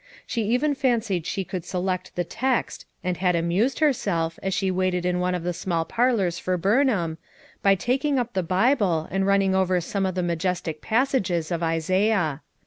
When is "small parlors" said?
5.53-6.39